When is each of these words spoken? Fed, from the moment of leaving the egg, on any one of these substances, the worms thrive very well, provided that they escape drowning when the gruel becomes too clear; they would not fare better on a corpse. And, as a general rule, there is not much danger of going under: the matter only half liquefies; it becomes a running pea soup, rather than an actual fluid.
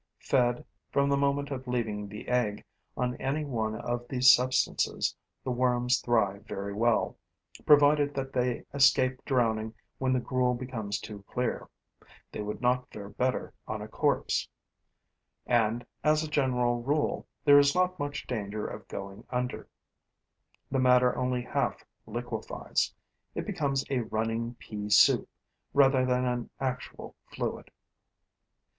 Fed, 0.17 0.65
from 0.91 1.09
the 1.09 1.15
moment 1.15 1.51
of 1.51 1.67
leaving 1.67 2.07
the 2.07 2.27
egg, 2.27 2.63
on 2.97 3.15
any 3.17 3.45
one 3.45 3.75
of 3.75 4.07
these 4.07 4.33
substances, 4.33 5.15
the 5.43 5.51
worms 5.51 5.99
thrive 5.99 6.43
very 6.47 6.73
well, 6.73 7.15
provided 7.67 8.15
that 8.15 8.33
they 8.33 8.65
escape 8.73 9.23
drowning 9.25 9.75
when 9.99 10.11
the 10.11 10.19
gruel 10.19 10.55
becomes 10.55 10.99
too 10.99 11.23
clear; 11.27 11.69
they 12.31 12.41
would 12.41 12.61
not 12.61 12.89
fare 12.91 13.09
better 13.09 13.53
on 13.67 13.79
a 13.79 13.87
corpse. 13.87 14.49
And, 15.45 15.85
as 16.03 16.23
a 16.23 16.27
general 16.27 16.81
rule, 16.81 17.27
there 17.45 17.59
is 17.59 17.75
not 17.75 17.99
much 17.99 18.25
danger 18.25 18.65
of 18.65 18.87
going 18.87 19.23
under: 19.29 19.69
the 20.71 20.79
matter 20.79 21.15
only 21.15 21.43
half 21.43 21.85
liquefies; 22.07 22.91
it 23.35 23.45
becomes 23.45 23.85
a 23.91 23.99
running 23.99 24.55
pea 24.55 24.89
soup, 24.89 25.29
rather 25.75 26.07
than 26.07 26.25
an 26.25 26.49
actual 26.59 27.13
fluid. 27.27 27.69